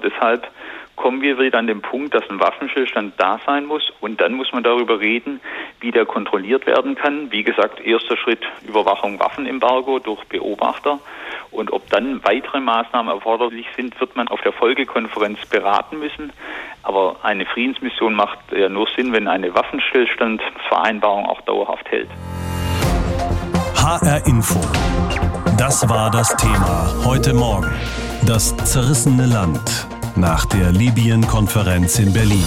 Deshalb 0.03 0.49
kommen 0.95 1.21
wir 1.21 1.39
wieder 1.39 1.57
an 1.57 1.67
den 1.67 1.81
Punkt, 1.81 2.13
dass 2.13 2.29
ein 2.29 2.39
Waffenstillstand 2.39 3.13
da 3.17 3.39
sein 3.45 3.65
muss 3.65 3.91
und 4.01 4.21
dann 4.21 4.33
muss 4.33 4.51
man 4.53 4.63
darüber 4.63 4.99
reden, 4.99 5.41
wie 5.79 5.91
der 5.91 6.05
kontrolliert 6.05 6.67
werden 6.67 6.95
kann. 6.95 7.31
Wie 7.31 7.43
gesagt, 7.43 7.79
erster 7.79 8.17
Schritt 8.17 8.41
Überwachung 8.67 9.19
Waffenembargo 9.19 9.99
durch 9.99 10.23
Beobachter 10.25 10.99
und 11.51 11.73
ob 11.73 11.89
dann 11.89 12.23
weitere 12.23 12.59
Maßnahmen 12.59 13.13
erforderlich 13.13 13.65
sind, 13.75 13.99
wird 13.99 14.15
man 14.15 14.27
auf 14.29 14.41
der 14.41 14.53
Folgekonferenz 14.53 15.45
beraten 15.47 15.99
müssen. 15.99 16.31
Aber 16.83 17.17
eine 17.23 17.45
Friedensmission 17.45 18.13
macht 18.13 18.39
ja 18.51 18.69
nur 18.69 18.87
Sinn, 18.95 19.11
wenn 19.13 19.27
eine 19.27 19.53
Waffenstillstandsvereinbarung 19.53 21.25
auch 21.25 21.41
dauerhaft 21.41 21.89
hält. 21.91 22.09
HR 23.75 24.25
Info. 24.25 24.59
Das 25.57 25.87
war 25.89 26.09
das 26.09 26.35
Thema 26.37 26.93
heute 27.05 27.33
Morgen. 27.33 27.71
Das 28.25 28.55
zerrissene 28.57 29.25
Land 29.25 29.87
nach 30.17 30.45
der 30.45 30.71
Libyen-Konferenz 30.71 31.99
in 31.99 32.13
Berlin. 32.13 32.43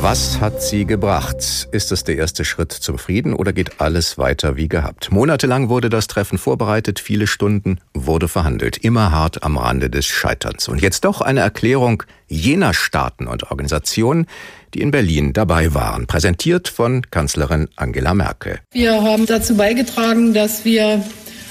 Was 0.00 0.40
hat 0.40 0.60
sie 0.60 0.84
gebracht? 0.84 1.68
Ist 1.72 1.90
es 1.90 2.04
der 2.04 2.16
erste 2.16 2.44
Schritt 2.44 2.72
zum 2.72 2.98
Frieden 2.98 3.32
oder 3.32 3.52
geht 3.52 3.80
alles 3.80 4.18
weiter 4.18 4.56
wie 4.56 4.68
gehabt? 4.68 5.10
Monatelang 5.10 5.70
wurde 5.70 5.88
das 5.88 6.08
Treffen 6.08 6.36
vorbereitet, 6.36 7.00
viele 7.00 7.26
Stunden 7.26 7.78
wurde 7.94 8.28
verhandelt, 8.28 8.76
immer 8.76 9.12
hart 9.12 9.42
am 9.42 9.56
Rande 9.56 9.88
des 9.88 10.06
Scheiterns. 10.06 10.68
Und 10.68 10.82
jetzt 10.82 11.04
doch 11.06 11.22
eine 11.22 11.40
Erklärung 11.40 12.02
jener 12.26 12.74
Staaten 12.74 13.26
und 13.26 13.50
Organisationen, 13.50 14.26
die 14.74 14.82
in 14.82 14.90
Berlin 14.90 15.32
dabei 15.32 15.72
waren, 15.72 16.06
präsentiert 16.06 16.68
von 16.68 17.02
Kanzlerin 17.10 17.68
Angela 17.76 18.12
Merkel. 18.12 18.60
Wir 18.72 19.02
haben 19.02 19.24
dazu 19.24 19.56
beigetragen, 19.56 20.34
dass 20.34 20.64
wir 20.66 21.02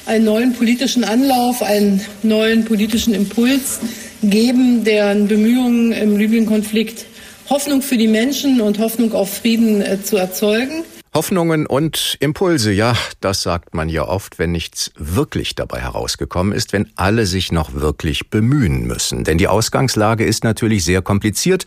einen 0.05 0.25
neuen 0.25 0.53
politischen 0.53 1.03
Anlauf, 1.03 1.62
einen 1.62 2.01
neuen 2.24 2.65
politischen 2.65 3.13
Impuls 3.13 3.79
geben, 4.22 4.83
deren 4.83 5.27
Bemühungen 5.27 5.91
im 5.91 6.17
Libyen-Konflikt 6.17 7.05
Hoffnung 7.50 7.81
für 7.81 7.98
die 7.98 8.07
Menschen 8.07 8.62
und 8.62 8.79
Hoffnung 8.79 9.13
auf 9.13 9.38
Frieden 9.38 9.81
äh, 9.81 10.01
zu 10.01 10.17
erzeugen. 10.17 10.83
Hoffnungen 11.13 11.67
und 11.67 12.17
Impulse, 12.22 12.72
ja, 12.72 12.98
das 13.22 13.43
sagt 13.43 13.75
man 13.75 13.88
ja 13.88 14.07
oft, 14.07 14.39
wenn 14.39 14.51
nichts 14.51 14.91
wirklich 14.98 15.53
dabei 15.53 15.79
herausgekommen 15.79 16.53
ist, 16.53 16.74
wenn 16.74 16.89
alle 16.95 17.27
sich 17.27 17.51
noch 17.51 17.75
wirklich 17.75 18.31
bemühen 18.31 18.88
müssen. 18.88 19.24
Denn 19.24 19.38
die 19.38 19.48
Ausgangslage 19.48 20.25
ist 20.25 20.43
natürlich 20.43 20.83
sehr 20.83 21.03
kompliziert. 21.03 21.65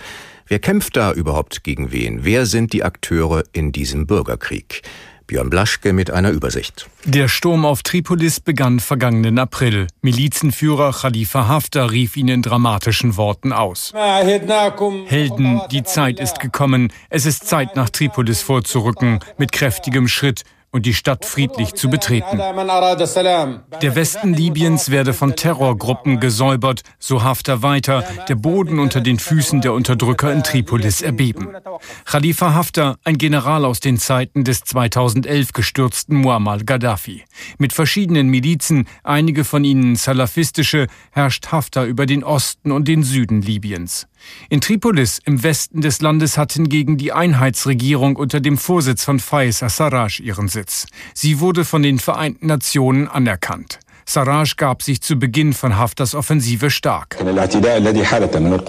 Wer 0.49 0.59
kämpft 0.59 0.97
da 0.97 1.13
überhaupt 1.13 1.63
gegen 1.63 1.93
wen? 1.93 2.25
Wer 2.25 2.47
sind 2.47 2.73
die 2.73 2.83
Akteure 2.83 3.45
in 3.53 3.71
diesem 3.71 4.09
Bürgerkrieg? 4.09 4.83
Björn 5.27 5.51
Blaschke 5.51 5.93
mit 5.93 6.11
einer 6.11 6.31
Übersicht. 6.31 6.89
Der 7.05 7.29
Sturm 7.29 7.65
auf 7.65 7.83
Tripolis 7.83 8.41
begann 8.41 8.81
vergangenen 8.81 9.39
April. 9.39 9.89
Milizenführer 10.03 10.93
Khalifa 10.93 11.49
Haftar 11.49 11.91
rief 11.91 12.17
ihn 12.17 12.29
in 12.29 12.43
dramatischen 12.43 13.17
Worten 13.17 13.53
aus. 13.53 13.93
Helden, 13.95 15.61
die 15.71 15.83
Zeit 15.83 16.21
ist 16.21 16.41
gekommen. 16.41 16.93
Es 17.11 17.27
ist 17.27 17.47
Zeit, 17.47 17.77
nach 17.77 17.91
Tripolis 17.91 18.43
vorzurücken, 18.43 19.21
mit 19.37 19.53
kräftigem 19.53 20.09
Schritt 20.09 20.45
und 20.71 20.87
die 20.87 20.95
Stadt 20.95 21.25
friedlich 21.25 21.75
zu 21.75 21.89
betreten. 21.89 22.39
Der 22.39 23.95
Westen 23.95 24.35
Libyens 24.35 24.91
werde 24.91 25.15
von 25.15 25.35
Terrorgruppen 25.37 26.21
gesäubert, 26.21 26.83
so 26.99 27.23
Haftar 27.23 27.63
weiter, 27.63 28.05
der 28.29 28.35
Boden 28.35 28.79
unter 28.79 29.01
den 29.01 29.19
Füßen 29.19 29.61
der 29.61 29.73
Unterdrücker 29.73 30.33
in 30.33 30.43
Tripolis 30.43 31.03
erbeben. 31.03 31.49
Khalifa 32.05 32.55
Haftar, 32.55 32.97
ein 33.05 33.19
General 33.19 33.65
aus 33.65 33.81
den 33.81 33.99
Zeiten 33.99 34.45
des 34.45 34.61
2011 34.61 35.53
gestürzten 35.53 36.17
Muammar 36.17 36.59
Gaddafi. 36.59 37.25
Mit 37.59 37.73
verschiedenen 37.73 38.29
Milizen, 38.29 38.87
einige 39.03 39.45
von 39.45 39.65
ihnen 39.65 39.97
salafistische, 39.97 40.87
herrscht 41.11 41.53
Haftar 41.53 41.85
über 41.85 42.07
den 42.07 42.25
Osten 42.25 42.73
und 42.73 42.87
den 42.89 43.03
Süden 43.03 43.43
Libyens. 43.43 44.07
In 44.49 44.61
Tripolis 44.61 45.21
im 45.25 45.43
Westen 45.43 45.81
des 45.81 46.01
Landes 46.01 46.39
hat 46.39 46.53
hingegen 46.53 46.97
die 46.97 47.13
Einheitsregierung 47.13 48.17
unter 48.17 48.41
dem 48.41 48.59
Vorsitz 48.59 49.05
von 49.05 49.19
Faiz 49.19 49.59
Sarraj 49.59 50.21
ihren 50.21 50.49
Sitz. 50.49 50.87
Sie 51.15 51.41
wurde 51.41 51.65
von 51.65 51.83
den 51.83 51.99
Vereinten 51.99 52.47
Nationen 52.47 53.09
anerkannt. 53.09 53.81
Sarraj 54.09 54.55
gab 54.57 54.83
sich 54.83 55.03
zu 55.03 55.17
Beginn 55.17 55.53
von 55.53 55.77
Haftars 55.77 56.15
Offensive 56.15 56.71
stark. 56.71 57.17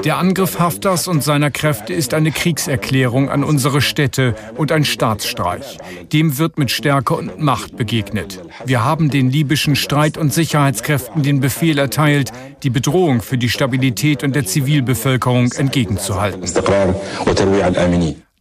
Der 0.04 0.18
Angriff 0.18 0.60
Haftars 0.60 1.08
und 1.08 1.24
seiner 1.24 1.52
Kräfte 1.52 1.94
ist 1.94 2.14
eine 2.16 2.32
Kriegserklärung 2.32 3.30
an 3.30 3.44
unsere 3.44 3.82
Städte 3.82 4.36
und 4.56 4.72
ein 4.72 4.84
Staatsstreich. 4.84 5.78
Dem 6.12 6.40
wird 6.40 6.58
mit 6.58 6.72
Stärke 6.72 7.14
und 7.14 7.40
Macht 7.40 7.78
begegnet. 7.78 8.42
Wir 8.66 8.84
haben 8.84 9.12
den 9.12 9.30
libyschen 9.30 9.76
Streit- 9.76 10.18
und 10.18 10.34
Sicherheitskräften 10.34 11.22
den 11.22 11.40
Befehl 11.40 11.78
erteilt, 11.78 12.32
die 12.64 12.72
Bedrohung 12.72 13.22
für 13.22 13.38
die 13.38 13.50
Stabilität 13.50 14.24
und 14.24 14.36
der 14.36 14.46
Zivilbevölkerung 14.46 15.52
entgegenzuhalten. 15.52 16.44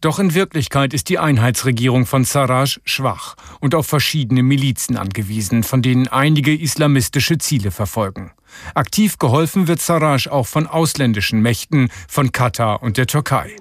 Doch 0.01 0.19
in 0.19 0.35
Wirklichkeit 0.35 0.93
ist 0.93 1.09
die 1.09 1.17
Einheitsregierung 1.17 2.05
von 2.05 2.23
Sarraj 2.23 2.79
schwach 2.85 3.35
und 3.59 3.73
auf 3.73 3.87
verschiedene 3.87 4.43
Milizen 4.43 4.95
angewiesen, 4.95 5.63
von 5.63 5.81
denen 5.81 6.07
einige 6.07 6.55
islamistische 6.55 7.39
Ziele 7.39 7.71
verfolgen. 7.71 8.31
Aktiv 8.75 9.17
geholfen 9.17 9.67
wird 9.67 9.81
Sarraj 9.81 10.27
auch 10.29 10.45
von 10.45 10.67
ausländischen 10.67 11.41
Mächten, 11.41 11.89
von 12.07 12.31
Katar 12.31 12.83
und 12.83 12.97
der 12.97 13.07
Türkei. 13.07 13.55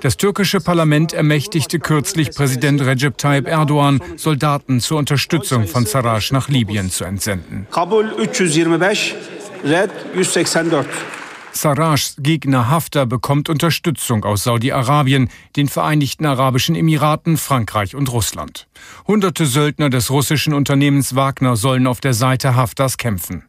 Das 0.00 0.16
türkische 0.16 0.60
Parlament 0.60 1.12
ermächtigte 1.12 1.78
kürzlich 1.78 2.30
Präsident 2.30 2.80
Recep 2.80 3.18
Tayyip 3.18 3.46
Erdogan, 3.46 4.00
Soldaten 4.16 4.80
zur 4.80 4.98
Unterstützung 4.98 5.66
von 5.66 5.86
Sarraj 5.86 6.32
nach 6.32 6.48
Libyen 6.48 6.90
zu 6.90 7.04
entsenden. 7.04 7.66
Kabul 7.70 8.12
325, 8.16 9.14
Red 9.64 9.90
164. 10.14 11.21
Sarrajs 11.52 12.16
Gegner 12.18 12.70
Haftar 12.70 13.06
bekommt 13.06 13.48
Unterstützung 13.48 14.24
aus 14.24 14.44
Saudi-Arabien, 14.44 15.28
den 15.56 15.68
Vereinigten 15.68 16.26
Arabischen 16.26 16.74
Emiraten, 16.74 17.36
Frankreich 17.36 17.94
und 17.94 18.10
Russland. 18.10 18.66
Hunderte 19.06 19.46
Söldner 19.46 19.90
des 19.90 20.10
russischen 20.10 20.54
Unternehmens 20.54 21.14
Wagner 21.14 21.56
sollen 21.56 21.86
auf 21.86 22.00
der 22.00 22.14
Seite 22.14 22.56
Haftars 22.56 22.96
kämpfen. 22.96 23.44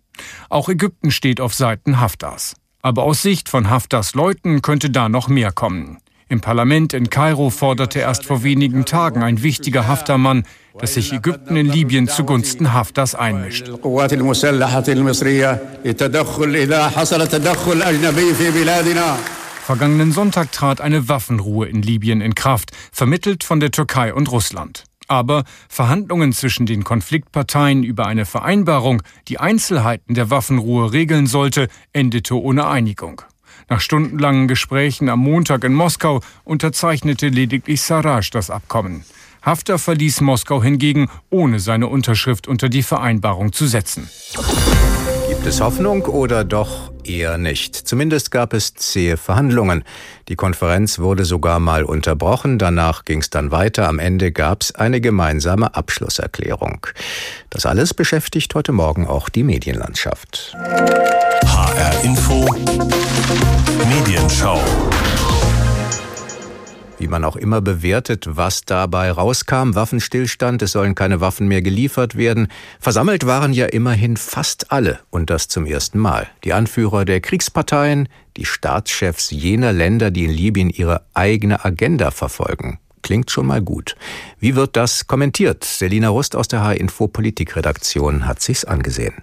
Auch 0.50 0.70
Ägypten 0.70 1.12
steht 1.12 1.40
auf 1.40 1.54
Seiten 1.54 2.00
Haftars. 2.00 2.56
Aber 2.82 3.04
aus 3.04 3.22
Sicht 3.22 3.48
von 3.48 3.70
Haftars 3.70 4.14
Leuten 4.14 4.62
könnte 4.62 4.90
da 4.90 5.08
noch 5.08 5.30
mehr 5.30 5.52
kommen. 5.52 5.98
Im 6.28 6.42
Parlament 6.42 6.94
in 6.94 7.10
Kairo 7.10 7.50
forderte 7.50 8.00
erst 8.00 8.26
vor 8.26 8.44
wenigen 8.44 8.86
Tagen 8.86 9.24
ein 9.24 9.44
wichtiger 9.44 9.88
Haftarmann, 9.88 10.44
dass 10.80 10.96
sich 10.96 11.14
Ägypten 11.14 11.56
in 11.56 11.68
Libyen 11.68 12.08
zugunsten 12.08 12.74
Haftars 12.74 13.16
einmischt. 13.16 13.70
Vergangenen 19.66 20.12
Sonntag 20.12 20.52
trat 20.52 20.82
eine 20.82 21.08
Waffenruhe 21.08 21.68
in 21.68 21.82
Libyen 21.82 22.22
in 22.22 22.36
Kraft, 22.36 22.72
vermittelt 22.92 23.44
von 23.44 23.60
der 23.60 23.72
Türkei 23.72 24.14
und 24.14 24.30
Russland. 24.32 24.84
Aber 25.08 25.44
Verhandlungen 25.70 26.34
zwischen 26.34 26.66
den 26.66 26.84
Konfliktparteien 26.84 27.84
über 27.84 28.08
eine 28.08 28.26
Vereinbarung, 28.26 29.04
die 29.28 29.40
Einzelheiten 29.40 30.16
der 30.16 30.30
Waffenruhe 30.30 30.92
regeln 30.92 31.28
sollte, 31.28 31.68
endete 31.94 32.36
ohne 32.42 32.68
Einigung. 32.68 33.22
Nach 33.70 33.80
stundenlangen 33.80 34.48
Gesprächen 34.48 35.08
am 35.10 35.20
Montag 35.20 35.64
in 35.64 35.74
Moskau 35.74 36.22
unterzeichnete 36.44 37.30
lediglich 37.30 37.82
Sarraj 37.82 38.30
das 38.32 38.50
Abkommen. 38.50 39.06
Haftar 39.44 39.78
verließ 39.78 40.22
Moskau 40.22 40.64
hingegen, 40.64 41.10
ohne 41.30 41.60
seine 41.60 41.88
Unterschrift 41.88 42.48
unter 42.48 42.70
die 42.70 42.82
Vereinbarung 42.82 43.52
zu 43.52 43.68
setzen. 43.68 44.10
Gibt 45.28 45.46
es 45.46 45.60
Hoffnung 45.60 46.04
oder 46.06 46.46
doch 46.46 46.94
eher 47.04 47.38
nicht? 47.38 47.76
Zumindest 47.76 48.32
gab 48.32 48.54
es 48.54 48.74
zähe 48.74 49.18
Verhandlungen. 49.18 49.84
Die 50.30 50.38
Konferenz 50.38 51.00
wurde 51.00 51.26
sogar 51.26 51.60
mal 51.60 51.84
unterbrochen, 51.84 52.58
danach 52.58 53.04
ging 53.04 53.20
es 53.20 53.30
dann 53.30 53.52
weiter. 53.52 53.90
Am 53.90 54.00
Ende 54.00 54.32
gab 54.32 54.62
es 54.62 54.76
eine 54.76 55.02
gemeinsame 55.02 55.76
Abschlusserklärung. 55.76 56.88
Das 57.50 57.66
alles 57.66 57.94
beschäftigt 57.94 58.56
heute 58.56 58.72
Morgen 58.72 59.06
auch 59.08 59.28
die 59.28 59.44
Medienlandschaft. 59.44 60.56
HR 60.56 62.04
Info 62.04 62.46
Medienschau 63.90 64.62
wie 67.04 67.10
man 67.10 67.26
auch 67.26 67.36
immer 67.36 67.60
bewertet, 67.60 68.26
was 68.30 68.64
dabei 68.64 69.12
rauskam. 69.12 69.76
Waffenstillstand, 69.76 70.62
es 70.62 70.72
sollen 70.72 70.96
keine 70.96 71.20
Waffen 71.20 71.50
mehr 71.50 71.62
geliefert 71.62 72.16
werden. 72.16 72.48
Versammelt 72.80 73.26
waren 73.26 73.52
ja 73.52 73.66
immerhin 73.66 74.16
fast 74.16 74.72
alle 74.72 75.00
und 75.10 75.30
das 75.30 75.50
zum 75.50 75.66
ersten 75.66 76.00
Mal. 76.00 76.30
Die 76.46 76.54
Anführer 76.54 77.04
der 77.04 77.20
Kriegsparteien, 77.20 78.08
die 78.38 78.46
Staatschefs 78.46 79.32
jener 79.32 79.74
Länder, 79.74 80.12
die 80.12 80.24
in 80.24 80.32
Libyen 80.32 80.70
ihre 80.70 81.02
eigene 81.14 81.66
Agenda 81.66 82.10
verfolgen. 82.10 82.80
Klingt 83.02 83.30
schon 83.30 83.48
mal 83.48 83.62
gut. 83.62 83.98
Wie 84.44 84.58
wird 84.58 84.76
das 84.76 85.08
kommentiert? 85.08 85.64
Selina 85.64 86.10
Rust 86.10 86.36
aus 86.36 86.50
der 86.50 86.66
H-Info 86.66 87.08
Politikredaktion 87.08 88.28
hat 88.28 88.42
sich's 88.42 88.66
angesehen. 88.66 89.14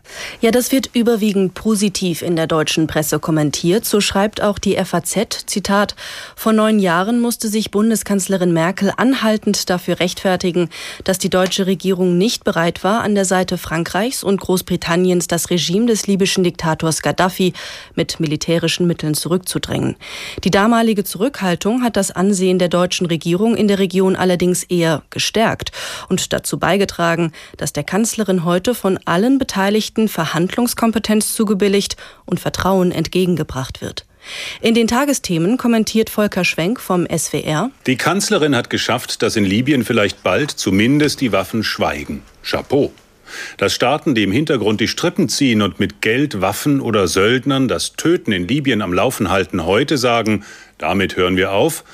Ja, 0.40 0.50
das 0.50 0.72
wird 0.72 0.88
überwiegend 0.94 1.52
positiv 1.52 2.22
in 2.22 2.36
der 2.36 2.46
deutschen 2.46 2.86
Presse 2.86 3.18
kommentiert. 3.18 3.84
So 3.84 4.00
schreibt 4.00 4.42
auch 4.42 4.58
die 4.58 4.82
FAZ, 4.82 5.44
Zitat, 5.44 5.94
vor 6.36 6.54
neun 6.54 6.78
Jahren 6.78 7.20
musste 7.20 7.48
sich 7.48 7.70
Bundeskanzlerin 7.70 8.54
Merkel 8.54 8.94
anhaltend 8.96 9.68
dafür 9.68 10.00
rechtfertigen, 10.00 10.70
dass 11.04 11.18
die 11.18 11.28
deutsche 11.28 11.66
Regierung 11.66 12.16
nicht 12.16 12.44
bereit 12.44 12.82
war, 12.82 13.02
an 13.02 13.14
der 13.14 13.26
Seite 13.26 13.58
Frankreichs 13.58 14.24
und 14.24 14.40
Großbritanniens 14.40 15.28
das 15.28 15.50
Regime 15.50 15.84
des 15.84 16.06
libyschen 16.06 16.44
Diktators 16.44 17.02
Gaddafi 17.02 17.52
mit 17.94 18.20
militärischen 18.20 18.86
Mitteln 18.86 19.12
zurückzudrängen. 19.12 19.96
Die 20.44 20.50
damalige 20.50 21.04
Zurückhaltung 21.04 21.82
hat 21.82 21.98
das 21.98 22.10
Ansehen 22.10 22.58
der 22.58 22.70
deutschen 22.70 23.04
Regierung 23.04 23.54
in 23.54 23.68
der 23.68 23.78
Region 23.78 24.16
allerdings 24.16 24.62
eher 24.62 25.02
gestärkt 25.10 25.72
und 26.08 26.32
dazu 26.32 26.58
beigetragen, 26.58 27.32
dass 27.56 27.72
der 27.72 27.84
Kanzlerin 27.84 28.44
heute 28.44 28.74
von 28.74 28.98
allen 29.04 29.38
Beteiligten 29.38 30.08
Verhandlungskompetenz 30.08 31.34
zugebilligt 31.34 31.96
und 32.24 32.40
Vertrauen 32.40 32.92
entgegengebracht 32.92 33.80
wird. 33.80 34.06
In 34.60 34.74
den 34.74 34.86
Tagesthemen 34.86 35.56
kommentiert 35.56 36.10
Volker 36.10 36.44
Schwenk 36.44 36.80
vom 36.80 37.06
SWR. 37.06 37.70
Die 37.86 37.96
Kanzlerin 37.96 38.54
hat 38.54 38.70
geschafft, 38.70 39.22
dass 39.22 39.36
in 39.36 39.44
Libyen 39.44 39.84
vielleicht 39.84 40.22
bald 40.22 40.50
zumindest 40.50 41.20
die 41.20 41.32
Waffen 41.32 41.64
schweigen. 41.64 42.22
Chapeau. 42.42 42.92
Dass 43.58 43.74
Staaten, 43.74 44.14
die 44.14 44.24
im 44.24 44.32
Hintergrund 44.32 44.80
die 44.80 44.88
Strippen 44.88 45.28
ziehen 45.28 45.62
und 45.62 45.78
mit 45.78 46.02
Geld, 46.02 46.40
Waffen 46.40 46.80
oder 46.80 47.06
Söldnern 47.06 47.68
das 47.68 47.92
Töten 47.92 48.32
in 48.32 48.48
Libyen 48.48 48.82
am 48.82 48.92
Laufen 48.92 49.30
halten, 49.30 49.64
heute 49.64 49.98
sagen, 49.98 50.44
damit 50.78 51.16
hören 51.16 51.36
wir 51.36 51.52
auf, 51.52 51.84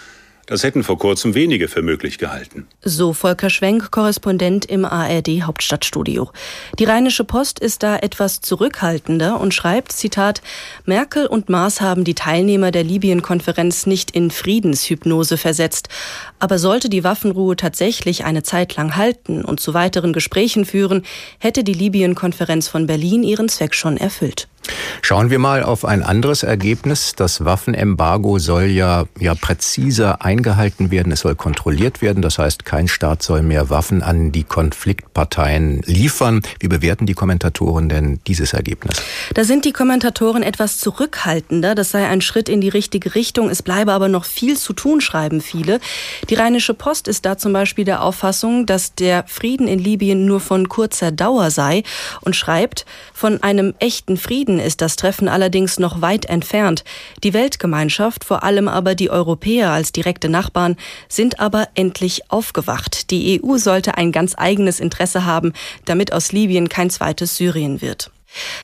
das 0.46 0.62
hätten 0.62 0.84
vor 0.84 0.98
kurzem 0.98 1.34
wenige 1.34 1.68
für 1.68 1.82
möglich 1.82 2.18
gehalten. 2.18 2.66
So 2.82 3.12
Volker 3.12 3.50
Schwenk, 3.50 3.90
Korrespondent 3.90 4.64
im 4.64 4.84
ARD 4.84 5.42
Hauptstadtstudio. 5.42 6.30
Die 6.78 6.84
Rheinische 6.84 7.24
Post 7.24 7.58
ist 7.58 7.82
da 7.82 7.96
etwas 7.96 8.40
zurückhaltender 8.40 9.40
und 9.40 9.54
schreibt, 9.54 9.92
Zitat, 9.92 10.42
Merkel 10.84 11.26
und 11.26 11.48
Maas 11.48 11.80
haben 11.80 12.04
die 12.04 12.14
Teilnehmer 12.14 12.70
der 12.70 12.84
Libyen-Konferenz 12.84 13.86
nicht 13.86 14.12
in 14.12 14.30
Friedenshypnose 14.30 15.36
versetzt. 15.36 15.88
Aber 16.38 16.58
sollte 16.58 16.88
die 16.88 17.04
Waffenruhe 17.04 17.56
tatsächlich 17.56 18.24
eine 18.24 18.42
Zeit 18.42 18.76
lang 18.76 18.96
halten 18.96 19.44
und 19.44 19.60
zu 19.60 19.74
weiteren 19.74 20.12
Gesprächen 20.12 20.64
führen, 20.64 21.02
hätte 21.38 21.64
die 21.64 21.74
Libyen-Konferenz 21.74 22.68
von 22.68 22.86
Berlin 22.86 23.22
ihren 23.22 23.48
Zweck 23.48 23.74
schon 23.74 23.96
erfüllt. 23.96 24.48
Schauen 25.02 25.30
wir 25.30 25.38
mal 25.38 25.62
auf 25.62 25.84
ein 25.84 26.02
anderes 26.02 26.42
Ergebnis. 26.42 27.14
Das 27.14 27.44
Waffenembargo 27.44 28.38
soll 28.38 28.64
ja, 28.64 29.04
ja 29.18 29.34
präziser 29.34 30.24
eingehalten 30.36 30.90
werden. 30.90 31.12
Es 31.12 31.20
soll 31.20 31.34
kontrolliert 31.34 32.02
werden. 32.02 32.22
Das 32.22 32.38
heißt, 32.38 32.64
kein 32.64 32.88
Staat 32.88 33.22
soll 33.22 33.42
mehr 33.42 33.70
Waffen 33.70 34.02
an 34.02 34.32
die 34.32 34.44
Konfliktparteien 34.44 35.82
liefern. 35.86 36.42
Wie 36.60 36.68
bewerten 36.68 37.06
die 37.06 37.14
Kommentatoren 37.14 37.88
denn 37.88 38.20
dieses 38.26 38.52
Ergebnis? 38.52 39.02
Da 39.34 39.44
sind 39.44 39.64
die 39.64 39.72
Kommentatoren 39.72 40.42
etwas 40.42 40.78
zurückhaltender. 40.78 41.74
Das 41.74 41.90
sei 41.90 42.06
ein 42.06 42.20
Schritt 42.20 42.48
in 42.48 42.60
die 42.60 42.68
richtige 42.68 43.14
Richtung. 43.14 43.48
Es 43.48 43.62
bleibe 43.62 43.92
aber 43.92 44.08
noch 44.08 44.24
viel 44.24 44.56
zu 44.56 44.72
tun, 44.72 45.00
schreiben 45.00 45.40
viele. 45.40 45.80
Die 46.28 46.34
Rheinische 46.34 46.74
Post 46.74 47.08
ist 47.08 47.24
da 47.24 47.38
zum 47.38 47.52
Beispiel 47.52 47.84
der 47.84 48.02
Auffassung, 48.02 48.66
dass 48.66 48.94
der 48.94 49.24
Frieden 49.26 49.68
in 49.68 49.78
Libyen 49.78 50.26
nur 50.26 50.40
von 50.40 50.68
kurzer 50.68 51.12
Dauer 51.12 51.50
sei 51.50 51.82
und 52.20 52.36
schreibt, 52.36 52.84
von 53.12 53.42
einem 53.42 53.74
echten 53.78 54.16
Frieden 54.16 54.58
ist 54.58 54.80
das 54.80 54.96
Treffen 54.96 55.28
allerdings 55.28 55.78
noch 55.78 56.02
weit 56.02 56.26
entfernt. 56.26 56.84
Die 57.24 57.32
Weltgemeinschaft, 57.32 58.24
vor 58.24 58.42
allem 58.42 58.68
aber 58.68 58.94
die 58.94 59.10
Europäer 59.10 59.70
als 59.70 59.92
direkte 59.92 60.25
Nachbarn, 60.28 60.76
sind 61.08 61.40
aber 61.40 61.68
endlich 61.74 62.30
aufgewacht. 62.30 63.10
Die 63.10 63.40
EU 63.42 63.58
sollte 63.58 63.96
ein 63.96 64.12
ganz 64.12 64.34
eigenes 64.36 64.80
Interesse 64.80 65.24
haben, 65.24 65.52
damit 65.84 66.12
aus 66.12 66.32
Libyen 66.32 66.68
kein 66.68 66.90
zweites 66.90 67.36
Syrien 67.36 67.80
wird. 67.80 68.10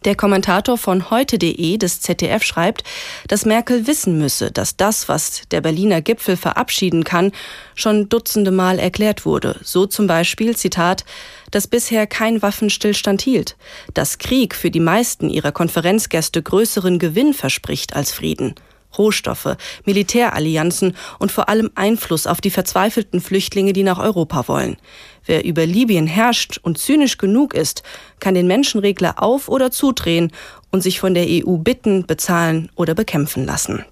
Der 0.04 0.14
Kommentator 0.14 0.76
von 0.76 1.10
heute.de 1.10 1.76
des 1.78 2.00
ZDF 2.00 2.42
schreibt, 2.42 2.84
dass 3.28 3.46
Merkel 3.46 3.86
wissen 3.86 4.18
müsse, 4.18 4.50
dass 4.50 4.76
das, 4.76 5.08
was 5.08 5.42
der 5.50 5.60
Berliner 5.60 6.02
Gipfel 6.02 6.36
verabschieden 6.36 7.04
kann, 7.04 7.32
schon 7.74 8.08
dutzende 8.08 8.50
Mal 8.50 8.78
erklärt 8.78 9.24
wurde. 9.24 9.58
So 9.62 9.86
zum 9.86 10.06
Beispiel, 10.06 10.56
Zitat, 10.56 11.04
dass 11.50 11.66
bisher 11.66 12.06
kein 12.06 12.42
Waffenstillstand 12.42 13.22
hielt, 13.22 13.56
dass 13.94 14.18
Krieg 14.18 14.54
für 14.54 14.70
die 14.70 14.80
meisten 14.80 15.30
ihrer 15.30 15.52
Konferenzgäste 15.52 16.42
größeren 16.42 16.98
Gewinn 16.98 17.34
verspricht 17.34 17.94
als 17.94 18.12
Frieden. 18.12 18.54
Rohstoffe, 18.98 19.56
Militärallianzen 19.84 20.96
und 21.18 21.32
vor 21.32 21.48
allem 21.48 21.70
Einfluss 21.74 22.26
auf 22.26 22.40
die 22.40 22.50
verzweifelten 22.50 23.20
Flüchtlinge, 23.20 23.72
die 23.72 23.82
nach 23.82 23.98
Europa 23.98 24.48
wollen. 24.48 24.76
Wer 25.24 25.44
über 25.44 25.66
Libyen 25.66 26.06
herrscht 26.06 26.58
und 26.62 26.78
zynisch 26.78 27.18
genug 27.18 27.54
ist, 27.54 27.82
kann 28.18 28.34
den 28.34 28.46
Menschenregler 28.46 29.22
auf 29.22 29.48
oder 29.48 29.70
zudrehen 29.70 30.32
und 30.70 30.82
sich 30.82 30.98
von 30.98 31.14
der 31.14 31.26
EU 31.28 31.56
bitten, 31.58 32.06
bezahlen 32.06 32.70
oder 32.74 32.94
bekämpfen 32.94 33.44
lassen. 33.44 33.84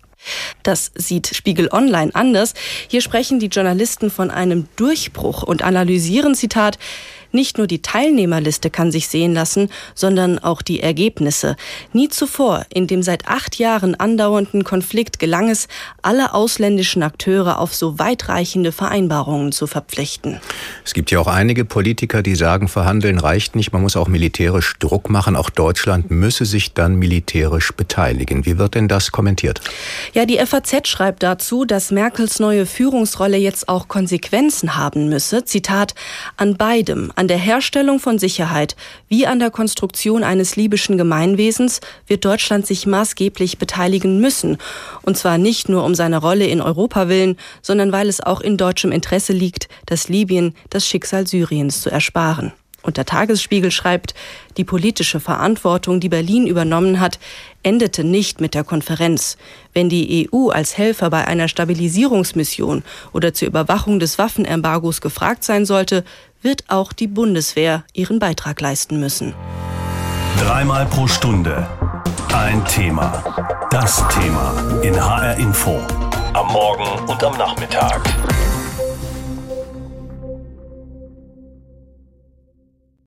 Das 0.63 0.93
sieht 0.95 1.35
Spiegel 1.35 1.69
Online 1.73 2.15
anders. 2.15 2.55
Hier 2.89 3.01
sprechen 3.01 3.41
die 3.41 3.47
Journalisten 3.47 4.11
von 4.11 4.31
einem 4.31 4.69
Durchbruch 4.77 5.43
und 5.43 5.63
analysieren, 5.63 6.35
Zitat, 6.35 6.79
nicht 7.33 7.59
nur 7.59 7.67
die 7.67 7.83
Teilnehmerliste 7.83 8.71
kann 8.71 8.93
sich 8.93 9.09
sehen 9.09 9.35
lassen, 9.35 9.69
sondern 9.95 10.39
auch 10.39 10.63
die 10.63 10.81
Ergebnisse. 10.81 11.57
Nie 11.93 12.09
zuvor 12.09 12.65
in 12.73 12.87
dem 12.87 13.03
seit 13.03 13.29
acht 13.29 13.59
Jahren 13.59 13.95
andauernden 13.95 14.65
Konflikt 14.65 15.19
gelang 15.19 15.51
es, 15.51 15.69
alle 16.03 16.35
ausländischen 16.35 17.03
Akteure 17.03 17.59
auf 17.59 17.75
so 17.75 17.99
weitreichende 17.99 18.73
Vereinbarungen 18.73 19.53
zu 19.53 19.67
verpflichten. 19.67 20.41
Es 20.85 20.95
gibt 20.95 21.11
ja 21.11 21.21
auch 21.21 21.27
einige 21.27 21.65
Politiker, 21.65 22.23
die 22.23 22.35
sagen, 22.35 22.69
verhandeln 22.69 23.19
reicht 23.19 23.57
nicht, 23.57 23.73
man 23.73 23.83
muss 23.83 23.97
auch 23.97 24.09
militärisch 24.09 24.75
Druck 24.79 25.11
machen. 25.11 25.37
Auch 25.37 25.51
Deutschland 25.51 26.11
müsse 26.11 26.45
sich 26.45 26.73
dann 26.73 26.97
militärisch 26.97 27.73
beteiligen. 27.73 28.47
Wie 28.47 28.59
wird 28.59 28.75
denn 28.75 28.89
das 28.89 29.13
kommentiert? 29.13 29.61
Ja, 30.13 30.27
die 30.27 30.39
FAZ 30.39 30.89
schreibt 30.89 31.23
dazu, 31.23 31.65
dass 31.65 31.91
Merkels 31.91 32.41
neue 32.41 32.67
Führungsrolle 32.67 33.37
jetzt 33.37 33.69
auch 33.69 33.89
Konsequenzen 33.89 34.77
haben 34.77 35.09
müsse. 35.09 35.45
Zitat, 35.45 35.95
an 36.37 36.57
beidem, 36.57 37.13
an 37.21 37.29
der 37.29 37.37
Herstellung 37.37 38.01
von 38.01 38.19
Sicherheit 38.19 38.77
wie 39.11 39.27
an 39.27 39.41
der 39.41 39.51
Konstruktion 39.51 40.25
eines 40.25 40.57
libyschen 40.57 40.97
Gemeinwesens 40.97 41.83
wird 42.07 42.25
Deutschland 42.25 42.67
sich 42.67 42.87
maßgeblich 42.87 43.59
beteiligen 43.59 44.21
müssen. 44.23 44.57
Und 45.03 45.19
zwar 45.19 45.37
nicht 45.37 45.69
nur 45.69 45.85
um 45.85 45.95
seiner 45.95 46.17
Rolle 46.17 46.47
in 46.47 46.63
Europa 46.63 47.11
willen, 47.11 47.37
sondern 47.61 47.93
weil 47.93 48.09
es 48.09 48.23
auch 48.23 48.41
in 48.41 48.57
deutschem 48.57 48.91
Interesse 48.91 49.35
liegt, 49.35 49.69
das 49.85 50.09
Libyen 50.09 50.55
das 50.71 50.87
Schicksal 50.87 51.27
Syriens 51.27 51.83
zu 51.83 51.91
ersparen. 51.91 52.55
Und 52.83 52.97
der 52.97 53.05
Tagesspiegel 53.05 53.71
schreibt, 53.71 54.15
die 54.57 54.65
politische 54.65 55.21
Verantwortung, 55.21 56.01
die 56.01 56.09
Berlin 56.09 56.47
übernommen 56.47 57.01
hat, 57.01 57.19
endete 57.63 58.05
nicht 58.05 58.41
mit 58.41 58.55
der 58.55 58.65
Konferenz. 58.65 59.37
Wenn 59.75 59.91
die 59.91 60.31
EU 60.33 60.49
als 60.49 60.79
Helfer 60.79 61.11
bei 61.11 61.27
einer 61.27 61.49
Stabilisierungsmission 61.49 62.83
oder 63.13 63.35
zur 63.35 63.49
Überwachung 63.49 64.01
des 64.01 64.17
Waffenembargos 64.17 65.03
gefragt 65.03 65.45
sein 65.45 65.67
sollte, 65.67 66.05
wird 66.43 66.65
auch 66.69 66.93
die 66.93 67.07
Bundeswehr 67.07 67.85
ihren 67.93 68.19
Beitrag 68.19 68.61
leisten 68.61 69.01
müssen. 69.01 69.35
Dreimal 70.39 70.87
pro 70.87 71.07
Stunde 71.07 71.67
ein 72.33 72.65
Thema. 72.65 73.25
Das 73.71 74.05
Thema 74.09 74.55
in 74.83 74.95
HR 74.95 75.37
Info. 75.37 75.81
Am 76.33 76.47
Morgen 76.53 77.09
und 77.09 77.25
am 77.25 77.37
Nachmittag. 77.37 78.01